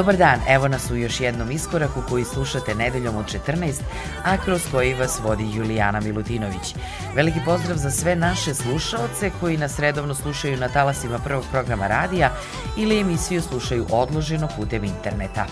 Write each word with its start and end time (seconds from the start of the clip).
Dobar 0.00 0.16
dan, 0.16 0.40
evo 0.48 0.68
nas 0.68 0.90
u 0.90 0.96
još 0.96 1.20
jednom 1.20 1.50
iskoraku 1.50 2.02
koji 2.08 2.24
slušate 2.24 2.74
nedeljom 2.74 3.16
od 3.16 3.24
14, 3.46 3.80
a 4.24 4.36
kroz 4.36 4.62
koji 4.70 4.94
vas 4.94 5.20
vodi 5.22 5.50
Julijana 5.54 6.00
Milutinović. 6.00 6.74
Veliki 7.14 7.38
pozdrav 7.44 7.76
za 7.76 7.90
sve 7.90 8.16
naše 8.16 8.54
slušaoce 8.54 9.30
koji 9.40 9.56
nas 9.56 9.78
redovno 9.78 10.14
slušaju 10.14 10.56
na 10.56 10.68
talasima 10.68 11.18
prvog 11.18 11.44
programa 11.50 11.86
radija 11.86 12.30
ili 12.76 13.00
emisiju 13.00 13.42
slušaju 13.42 13.86
odloženo 13.90 14.48
putem 14.56 14.84
interneta. 14.84 15.46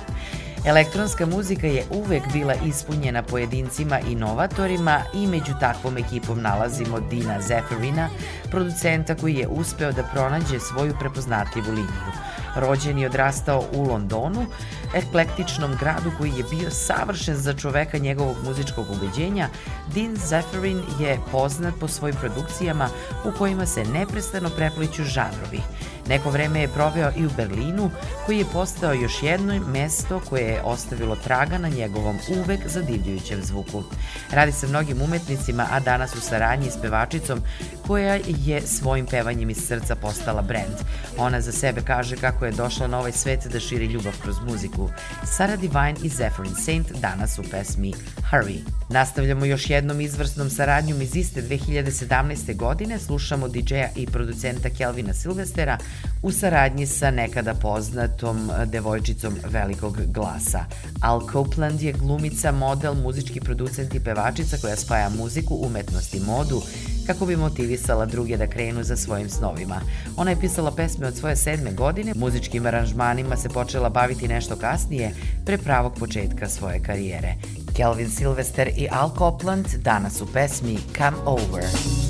Elektronska 0.65 1.27
muzika 1.27 1.67
je 1.67 1.85
uvek 1.91 2.23
bila 2.33 2.55
ispunjena 2.55 3.23
pojedincima 3.23 4.01
inovatorima 4.01 5.01
i 5.15 5.27
među 5.27 5.53
takvom 5.61 5.99
ekipom 5.99 6.43
nalazimo 6.43 7.01
Dina 7.01 7.41
Zeferina, 7.41 8.09
producenta 8.51 9.15
koji 9.15 9.35
je 9.35 9.49
uspeo 9.49 9.93
da 9.93 10.03
pronađe 10.03 10.61
svoju 10.61 10.95
prepoznatljivu 11.01 11.69
liniju. 11.69 12.13
Rođen 12.57 12.99
i 12.99 13.07
odrastao 13.07 13.65
u 13.73 13.83
Londonu, 13.83 14.47
eklektičnom 14.95 15.77
gradu 15.81 16.11
koji 16.19 16.31
je 16.31 16.45
bio 16.51 16.71
savršen 16.71 17.37
za 17.37 17.55
čoveka 17.55 17.99
njegovog 17.99 18.37
muzičkog 18.45 18.87
ubeđenja, 18.91 19.49
Dean 19.95 20.17
Zephyrin 20.17 20.83
je 21.01 21.19
poznat 21.33 21.75
po 21.81 21.89
svojim 21.89 22.17
produkcijama 22.17 22.89
u 23.25 23.39
kojima 23.39 23.67
se 23.67 23.85
neprestano 23.85 24.51
prepliću 24.51 25.05
žanrovi. 25.05 25.61
Neko 26.09 26.31
vreme 26.31 26.61
je 26.61 26.69
proveo 26.69 27.11
i 27.17 27.27
u 27.27 27.31
Berlinu, 27.37 27.91
koji 28.27 28.39
je 28.39 28.45
postao 28.53 28.93
još 28.93 29.23
jedno 29.23 29.61
mesto 29.67 30.21
koje 30.29 30.43
je 30.43 30.63
ostavilo 30.63 31.17
traga 31.17 31.59
na 31.59 31.69
njegovom 31.69 32.19
uvek 32.37 32.69
zadivljujućem 32.69 33.43
zvuku. 33.43 33.83
Radi 34.31 34.53
sa 34.53 34.67
mnogim 34.67 35.03
umetnicima, 35.03 35.67
a 35.71 35.81
danas 35.81 36.15
u 36.15 36.21
saradnji 36.21 36.71
s 36.71 36.81
pevačicom 36.83 37.43
koja 37.87 38.19
je 38.27 38.61
svojim 38.67 39.07
pevanjem 39.07 39.51
iz 39.51 39.67
srca 39.67 39.95
postala 39.95 40.43
brend. 40.43 40.75
Ona 41.19 41.41
za 41.41 41.53
sebe 41.53 41.81
kaže 41.87 42.17
kako 42.17 42.45
je 42.45 42.53
došla 42.53 42.87
na 42.87 42.99
ovaj 42.99 43.13
svet 43.13 43.47
da 43.53 43.61
širi 43.61 43.87
ljubav 43.87 44.13
kroz 44.23 44.37
muziku. 44.47 44.91
Sara 45.25 45.57
Divine 45.57 45.95
i 46.03 46.09
Zephyrin 46.09 46.65
Saint 46.65 46.93
danas 46.93 47.39
u 47.39 47.43
pesmi 47.51 47.93
Hurry. 48.31 48.59
Nastavljamo 48.91 49.45
još 49.45 49.71
jednom 49.71 50.01
izvrsnom 50.01 50.51
saradnjom 50.51 51.03
iz 51.03 51.17
iste 51.17 51.43
2017. 51.43 52.57
godine. 52.57 52.99
Slušamo 52.99 53.49
DJ-a 53.49 53.89
i 53.97 54.07
producenta 54.07 54.71
Kelvina 54.71 55.15
Silvestera 55.15 55.79
u 56.23 56.33
saradnji 56.33 56.87
sa 56.87 57.11
nekada 57.11 57.55
poznatom 57.55 58.51
devojčicom 58.67 59.35
velikog 59.45 59.97
glasa. 60.07 60.65
Al 61.01 61.21
Copeland 61.33 61.83
je 61.83 61.93
glumica, 61.93 62.53
model, 62.53 62.95
muzički 62.95 63.41
producent 63.41 63.95
i 63.95 64.01
pevačica 64.01 64.57
koja 64.57 64.77
spaja 64.77 65.09
muziku, 65.09 65.55
umetnost 65.55 66.15
i 66.15 66.21
modu 66.21 66.63
kako 67.09 67.27
bi 67.27 67.37
motivisala 67.37 68.07
druge 68.07 68.37
da 68.37 68.47
krenu 68.47 68.83
za 68.83 68.97
svojim 68.97 69.31
snovima. 69.31 69.81
Ona 70.17 70.31
je 70.31 70.41
pisala 70.41 70.71
pesme 70.71 71.07
od 71.07 71.17
svoje 71.17 71.37
sedme 71.37 71.73
godine, 71.73 72.13
muzičkim 72.17 72.67
aranžmanima 72.67 73.37
se 73.37 73.49
počela 73.49 73.89
baviti 73.89 74.29
nešto 74.29 74.57
kasnije, 74.57 75.15
pre 75.47 75.59
pravog 75.59 75.95
početka 75.99 76.49
svoje 76.49 76.83
karijere. 76.83 77.35
Kelvin 77.77 78.11
Silvester 78.11 78.69
i 78.77 78.89
Al 78.91 79.11
Copeland 79.19 79.67
danas 79.67 80.21
u 80.21 80.27
pesmi 80.33 80.79
Come 80.99 81.17
Over. 81.25 82.08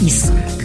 Iskorak. 0.00 0.57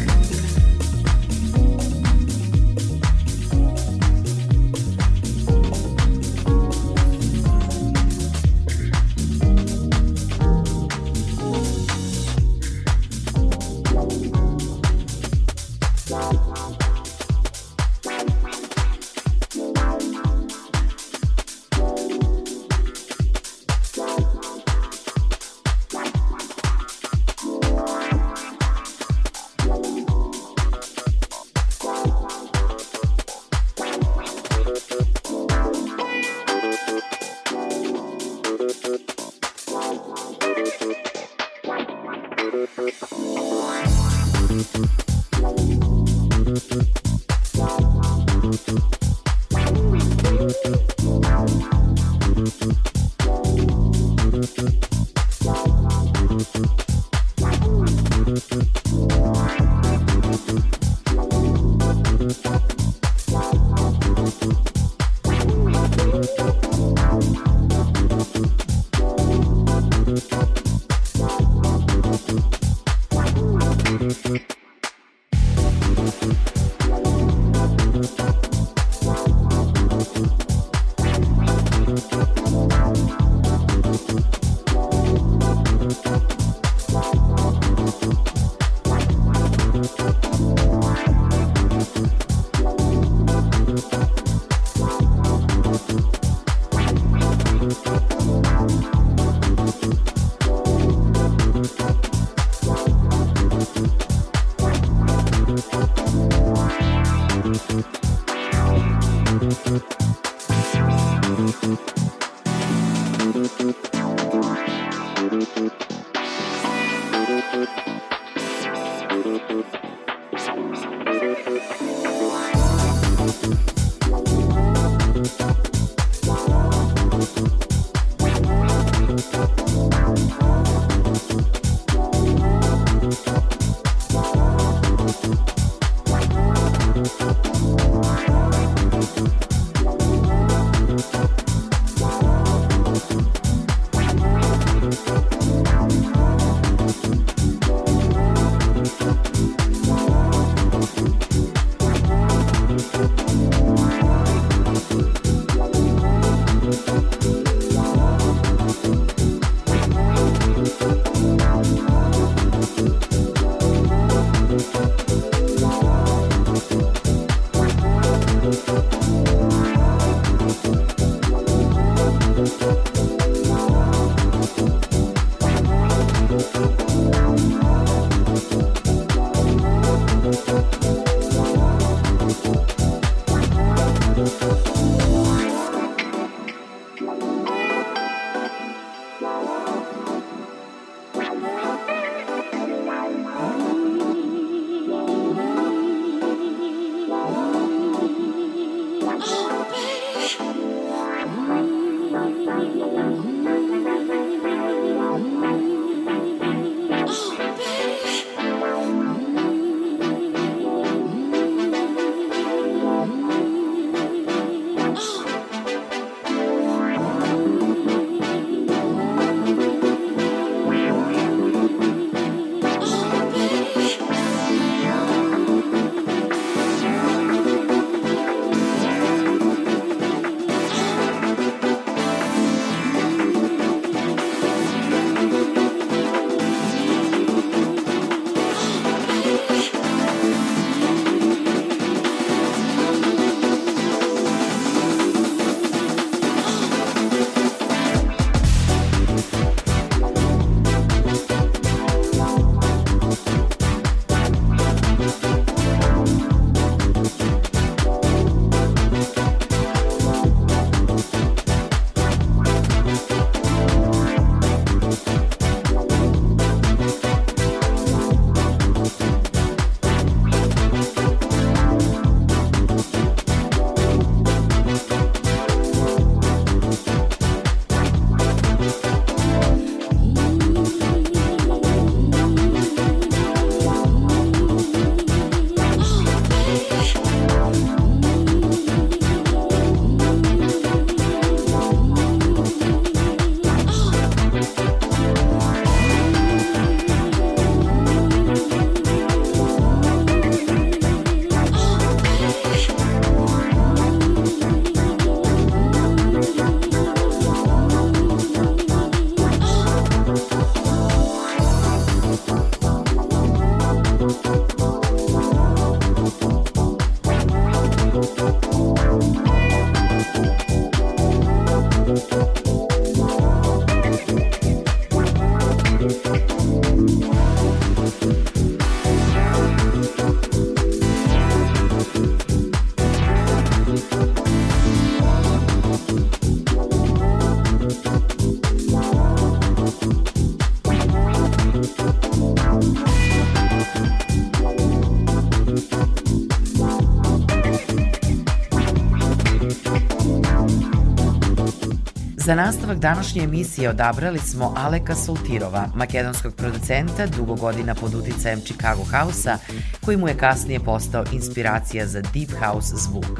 Za 352.25 352.35
nastavak 352.35 352.77
današnje 352.77 353.23
emisije 353.23 353.69
odabrali 353.69 354.19
smo 354.19 354.53
Aleka 354.57 354.95
Soltirova, 354.95 355.67
makedonskog 355.75 356.35
producenta, 356.35 357.07
dugo 357.07 357.35
godina 357.35 357.75
pod 357.75 357.93
uticajem 357.95 358.41
Chicago 358.41 358.83
House-a, 358.83 359.37
koji 359.85 359.97
mu 359.97 360.07
je 360.07 360.17
kasnije 360.17 360.59
postao 360.59 361.03
inspiracija 361.11 361.87
za 361.87 362.01
Deep 362.01 362.29
House 362.45 362.75
zvuk. 362.75 363.19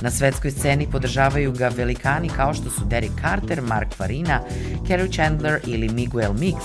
Na 0.00 0.10
svetskoj 0.10 0.50
sceni 0.50 0.90
podržavaju 0.90 1.52
ga 1.52 1.68
velikani 1.68 2.28
kao 2.28 2.54
što 2.54 2.70
su 2.70 2.84
Derek 2.84 3.10
Carter, 3.20 3.62
Mark 3.62 3.94
Farina, 3.96 4.40
Kerry 4.88 5.14
Chandler 5.14 5.60
ili 5.66 5.88
Miguel 5.88 6.32
Mix, 6.32 6.56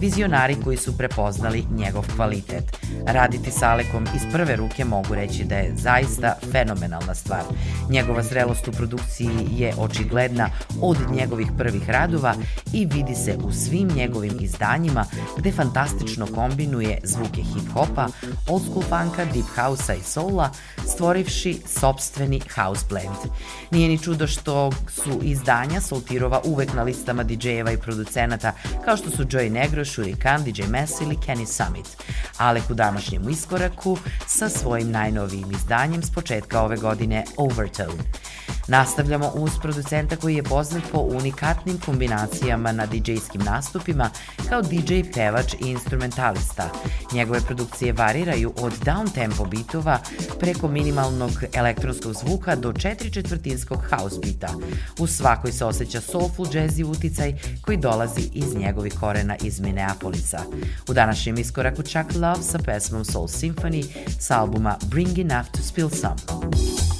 vizionari 0.00 0.56
koji 0.64 0.76
su 0.76 0.98
prepoznali 0.98 1.64
njegov 1.70 2.04
kvalitet. 2.16 2.76
Raditi 3.06 3.50
sa 3.50 3.70
Alekom 3.70 4.06
iz 4.16 4.22
prve 4.32 4.56
ruke 4.56 4.84
mogu 4.84 5.14
reći 5.14 5.44
da 5.44 5.54
je 5.54 5.76
zaista 5.76 6.34
fenomenalna 6.52 7.14
stvar. 7.14 7.42
Njegova 7.90 8.22
zrelost 8.22 8.68
u 8.68 8.72
produkciji 8.72 9.30
je 9.50 9.74
očigledna 9.78 10.50
od 10.80 10.96
njegovih 11.36 11.58
prvih 11.58 11.90
radova 11.90 12.34
i 12.72 12.86
vidi 12.86 13.14
se 13.14 13.36
u 13.44 13.52
svim 13.52 13.88
njegovim 13.88 14.36
izdanjima 14.40 15.04
gde 15.38 15.52
fantastično 15.52 16.26
kombinuje 16.26 16.98
zvuke 17.04 17.42
hip-hopa, 17.42 18.08
old 18.48 18.62
school 18.62 18.82
funka, 18.82 19.24
deep 19.24 19.46
house-a 19.56 19.94
i 19.94 20.02
soula, 20.02 20.50
stvorivši 20.86 21.58
sobstveni 21.66 22.40
house 22.54 22.86
blend. 22.88 23.32
Nije 23.70 23.88
ni 23.88 23.98
čudo 23.98 24.26
što 24.26 24.70
su 24.88 25.20
izdanja 25.22 25.80
Soltirova 25.80 26.40
uvek 26.44 26.74
na 26.74 26.82
listama 26.82 27.24
DJ-eva 27.24 27.72
i 27.72 27.78
producenata 27.78 28.52
kao 28.84 28.96
što 28.96 29.10
su 29.10 29.24
Joey 29.24 29.50
Negro, 29.50 29.84
Shuri 29.84 30.14
Khan, 30.14 30.44
DJ 30.44 30.62
Messi 30.68 31.04
ili 31.04 31.16
Kenny 31.16 31.46
Summit. 31.46 31.86
Alek 32.38 32.70
u 32.70 32.74
današnjem 32.74 33.28
iskoraku 33.28 33.98
sa 34.26 34.48
svojim 34.48 34.90
najnovijim 34.90 35.50
izdanjem 35.50 36.02
s 36.02 36.10
početka 36.10 36.60
ove 36.60 36.76
godine 36.76 37.24
Overtone. 37.36 38.02
Nastavljamo 38.68 39.30
uz 39.34 39.50
producenta 39.62 40.16
koji 40.16 40.36
je 40.36 40.42
poznat 40.42 40.82
po 40.92 40.98
unikatnim 40.98 41.78
kombinacijama 41.78 42.72
na 42.72 42.86
DJ-skim 42.86 43.44
nastupima 43.44 44.10
kao 44.48 44.62
DJ, 44.62 45.00
pevač 45.14 45.54
i 45.54 45.70
instrumentalista. 45.70 46.70
Njegove 47.12 47.40
produkcije 47.40 47.92
variraju 47.92 48.52
od 48.60 48.72
down-tempo 48.72 49.48
bitova 49.48 49.98
preko 50.40 50.68
minimalnog 50.68 51.30
elektronskog 51.54 52.14
zvuka 52.14 52.56
do 52.56 52.72
četiri 52.72 53.10
četvrtinskog 53.10 53.78
house 53.90 54.16
bita. 54.22 54.48
U 54.98 55.06
svakoj 55.06 55.52
se 55.52 55.64
osjeća 55.64 56.00
soulful 56.00 56.46
jazzy 56.46 56.84
uticaj 56.84 57.34
koji 57.60 57.76
dolazi 57.76 58.30
iz 58.32 58.54
njegovih 58.54 58.94
korena 59.00 59.36
iz 59.42 59.60
Minneapolisa. 59.60 60.38
U 60.88 60.92
današnjem 60.92 61.38
iskoraku 61.38 61.82
Chuck 61.82 62.14
Love 62.14 62.42
sa 62.42 62.58
pesmom 62.58 63.04
Soul 63.04 63.26
Symphony 63.26 63.84
sa 64.18 64.40
albuma 64.40 64.76
Bring 64.84 65.18
Enough 65.18 65.50
to 65.50 65.62
Spill 65.62 65.90
Some. 65.90 66.95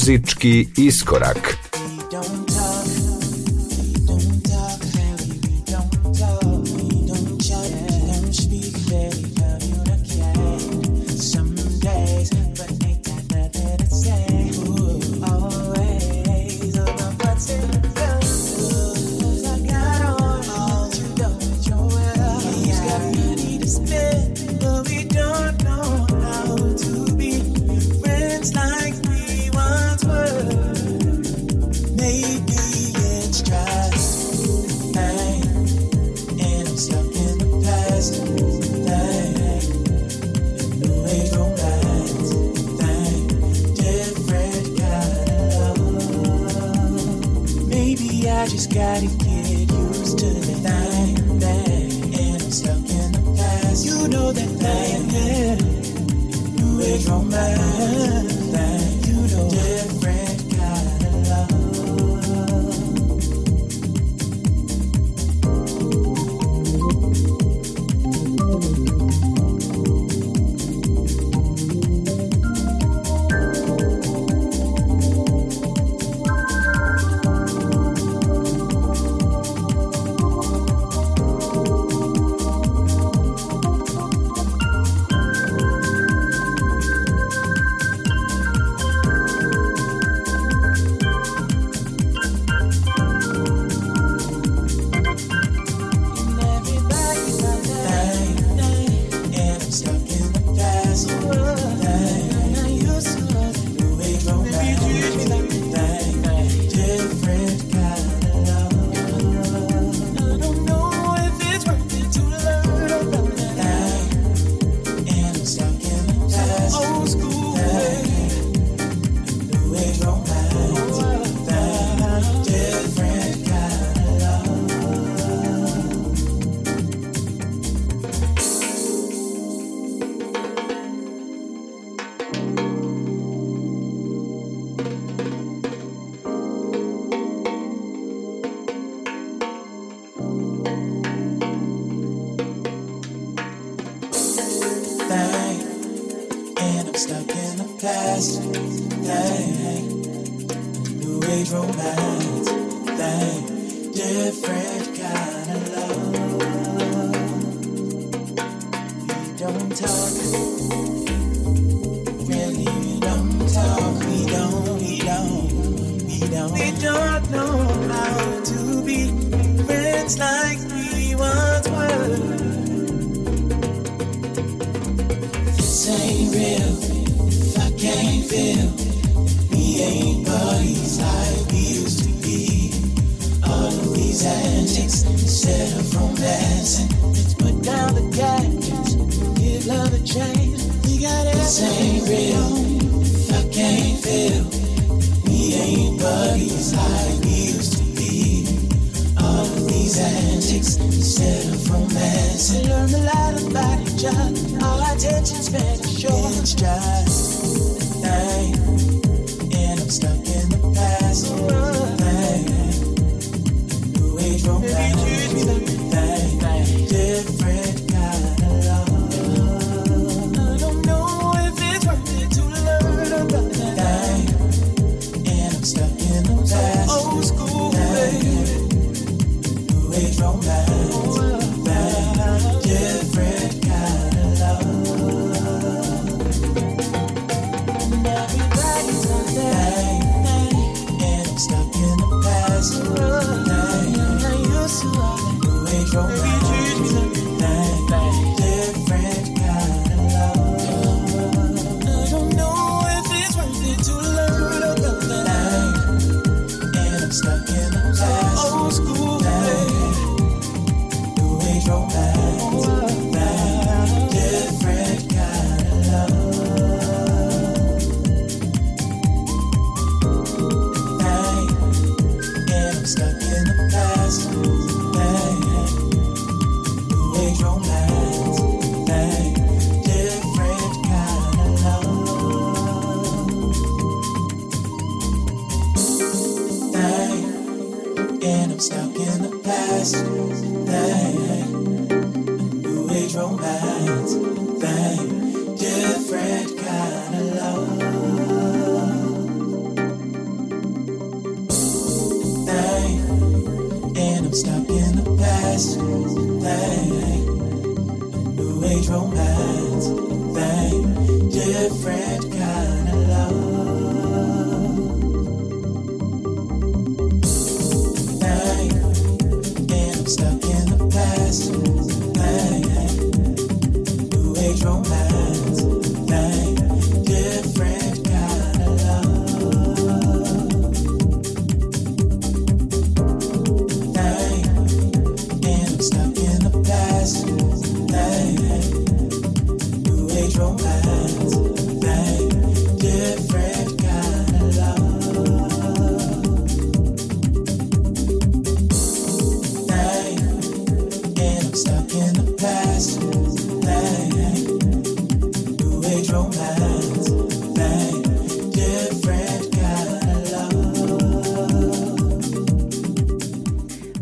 Muzički 0.00 0.66
iskorak. 0.76 1.59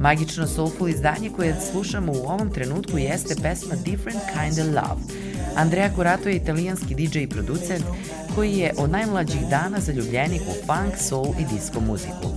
Magično 0.09 0.47
soulful 0.47 0.89
izdanje 0.89 1.31
koje 1.37 1.57
slušamo 1.73 2.13
u 2.13 2.27
ovom 2.27 2.51
trenutku 2.51 2.99
jeste 2.99 3.35
pesma 3.43 3.75
Different 3.85 4.21
Kind 4.33 4.59
of 4.59 4.75
Love. 4.75 5.03
Andrea 5.57 5.91
Curato 5.95 6.29
je 6.29 6.37
italijanski 6.37 6.95
DJ 6.95 7.19
i 7.19 7.29
producent 7.29 7.85
koji 8.35 8.53
je 8.53 8.75
od 8.79 8.91
najmlađih 8.91 9.41
dana 9.51 9.81
zaljubljenik 9.81 10.41
u 10.41 10.67
funk, 10.67 10.95
soul 11.09 11.35
i 11.41 11.55
disco 11.55 11.81
muziku. 11.81 12.29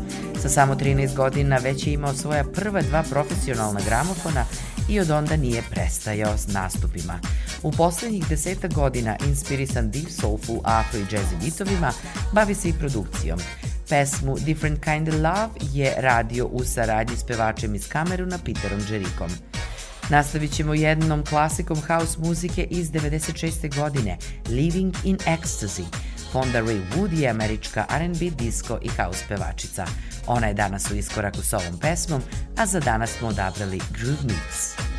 Sa 0.41 0.49
samo 0.49 0.75
13 0.75 1.15
godina 1.15 1.57
već 1.57 1.87
je 1.87 1.93
imao 1.93 2.13
svoja 2.13 2.43
prva 2.43 2.81
dva 2.81 3.03
profesionalna 3.03 3.79
gramofona 3.85 4.45
i 4.89 4.99
od 4.99 5.11
onda 5.11 5.35
nije 5.35 5.63
prestajao 5.69 6.37
s 6.37 6.47
nastupima. 6.47 7.19
U 7.63 7.71
poslednjih 7.71 8.29
deseta 8.29 8.67
godina, 8.67 9.15
inspirisan 9.27 9.91
deep 9.91 10.09
soulful, 10.09 10.59
afro 10.63 10.99
i 10.99 11.03
jazzy 11.03 11.43
bitovima, 11.43 11.91
bavi 12.33 12.55
se 12.55 12.69
i 12.69 12.73
produkcijom. 12.73 13.39
Pesmu 13.91 14.37
Different 14.45 14.83
Kind 14.83 15.07
of 15.07 15.15
Love 15.15 15.49
je 15.73 15.93
radio 15.97 16.45
u 16.45 16.63
saradnji 16.63 17.17
s 17.17 17.23
pevačem 17.23 17.75
iz 17.75 17.87
Kameruna 17.87 18.37
Peterom 18.45 18.79
Džerikom. 18.79 19.29
Nastavit 20.09 20.51
ćemo 20.51 20.73
jednom 20.73 21.25
klasikom 21.25 21.81
house 21.87 22.19
muzike 22.19 22.63
iz 22.63 22.91
96. 22.91 23.75
godine, 23.75 24.17
Living 24.49 24.95
in 25.03 25.17
Ecstasy. 25.17 25.83
Fonda 26.31 26.61
Ray 26.61 26.81
Wood 26.95 27.19
je 27.19 27.29
američka 27.29 27.85
R&B, 27.89 28.29
disco 28.29 28.79
i 28.81 28.89
house 28.89 29.25
pevačica. 29.29 29.85
Ona 30.27 30.47
je 30.47 30.53
danas 30.53 30.91
u 30.91 30.95
iskoraku 30.95 31.41
s 31.41 31.53
ovom 31.53 31.79
pesmom, 31.79 32.21
a 32.57 32.65
za 32.65 32.79
danas 32.79 33.09
smo 33.09 33.27
odabrali 33.27 33.81
Groove 33.97 34.23
Mix. 34.23 34.90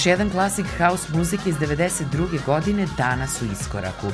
Još 0.00 0.06
jedan 0.06 0.30
klasik 0.30 0.66
house 0.78 1.08
muzike 1.12 1.50
iz 1.50 1.56
92. 1.56 2.44
godine 2.46 2.86
danas 2.96 3.42
u 3.42 3.44
iskoraku. 3.52 4.06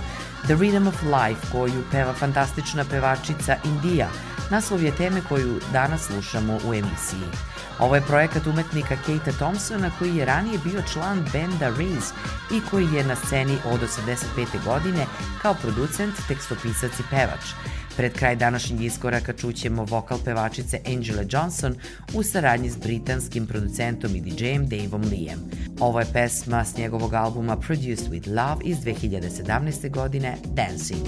The 0.44 0.54
Rhythm 0.54 0.88
of 0.88 1.02
Life, 1.02 1.46
koju 1.52 1.84
peva 1.92 2.12
fantastična 2.12 2.84
pevačica 2.90 3.56
Indija, 3.64 4.08
naslov 4.50 4.82
je 4.82 4.96
teme 4.96 5.20
koju 5.28 5.60
danas 5.72 6.06
slušamo 6.06 6.58
u 6.68 6.74
emisiji. 6.74 7.28
Ovo 7.78 7.94
je 7.94 8.00
projekat 8.02 8.46
umetnika 8.46 8.96
Kate 8.96 9.32
Thompsona 9.32 9.90
koji 9.98 10.16
je 10.16 10.24
ranije 10.24 10.58
bio 10.64 10.82
član 10.92 11.24
benda 11.32 11.68
Reese 11.68 12.14
i 12.52 12.60
koji 12.70 12.86
je 12.92 13.04
na 13.04 13.16
sceni 13.16 13.58
od 13.64 13.80
85. 13.80 14.64
godine 14.64 15.06
kao 15.42 15.54
producent, 15.54 16.14
tekstopisac 16.28 17.00
i 17.00 17.02
pevač. 17.10 17.44
Pred 17.96 18.12
kraj 18.12 18.36
današnjeg 18.36 18.82
iskoraka 18.82 19.32
čućemo 19.32 19.84
vokal 19.84 20.18
pevačice 20.24 20.80
Angela 20.86 21.22
Johnson 21.30 21.74
u 22.14 22.22
saradnji 22.22 22.70
s 22.70 22.76
britanskim 22.76 23.46
producentom 23.46 24.16
i 24.16 24.20
DJ-em 24.20 24.68
Daveom 24.68 25.02
Leeem. 25.02 25.50
Ovo 25.80 26.00
je 26.00 26.06
pesma 26.12 26.64
s 26.64 26.76
njegovog 26.76 27.14
albuma 27.14 27.56
Produced 27.56 28.08
with 28.10 28.28
Love 28.28 28.64
iz 28.64 28.76
2017. 28.78 29.90
godine 29.90 30.36
Dancing. 30.44 31.06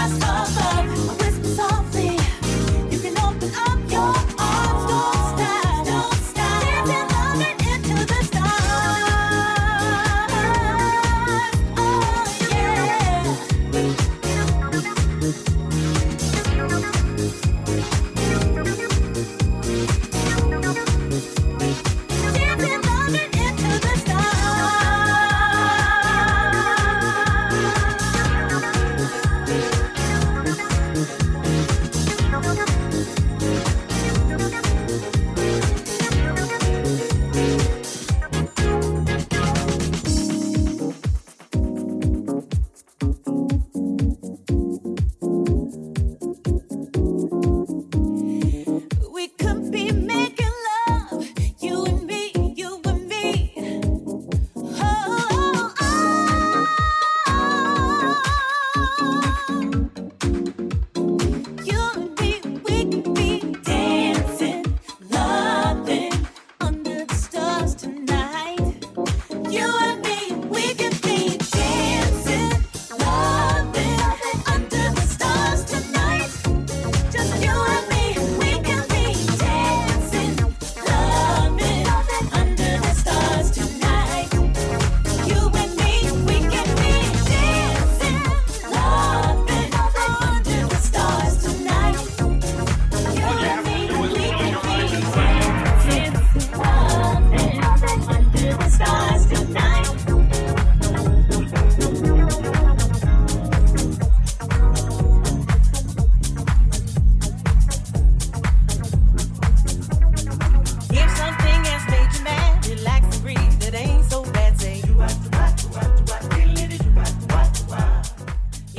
last 0.00 0.56
of 0.56 0.59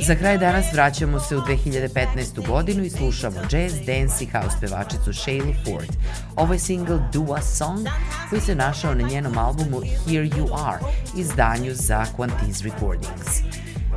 Za 0.06 0.14
kraj 0.14 0.38
danas 0.38 0.72
vraćamo 0.72 1.20
se 1.20 1.36
u 1.36 1.40
2015. 1.40 2.46
godinu 2.46 2.84
i 2.84 2.90
slušamo 2.90 3.36
jazz, 3.50 3.72
dance 3.74 4.24
i 4.24 4.28
house 4.32 4.56
pevačicu 4.60 5.12
Shayla 5.12 5.54
Ford. 5.64 5.88
Ovo 6.36 6.52
je 6.52 6.58
single 6.58 6.98
Do 7.12 7.34
A 7.34 7.42
Song 7.42 7.86
koji 8.30 8.40
se 8.40 8.54
našao 8.54 8.94
na 8.94 9.08
njenom 9.08 9.38
albumu 9.38 9.80
Here 9.80 10.24
You 10.24 10.66
Are, 10.66 10.78
izdanju 11.16 11.74
za 11.74 12.06
Quantiz 12.16 12.64
Recordings. 12.64 13.42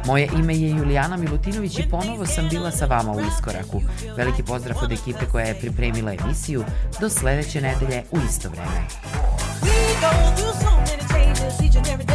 Moje 0.06 0.30
ime 0.40 0.56
je 0.56 0.70
Julijana 0.70 1.18
Milutinović 1.18 1.80
i 1.80 1.90
ponovo 1.90 2.26
sam 2.26 2.50
bila 2.50 2.72
sa 2.72 2.86
vama 2.86 3.12
u 3.12 3.22
Iskoraku. 3.22 3.82
Veliki 4.18 4.44
pozdrav 4.44 4.78
od 4.84 4.92
ekipe 4.92 5.26
koja 5.32 5.46
je 5.46 5.60
pripremila 5.60 6.14
emisiju. 6.14 6.64
Do 7.00 7.10
sledeće 7.10 7.62
nedelje 7.62 8.04
u 8.12 8.18
isto 8.30 8.50
vreme. 8.50 8.88
We 9.62 10.02
go 10.02 10.36
through 10.36 10.56
so 10.62 10.70
many 10.70 11.08
changes 11.08 11.60
each 11.62 11.78
and 11.78 11.88
every 11.88 12.06
day 12.06 12.15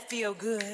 feel 0.08 0.34
good? 0.34 0.64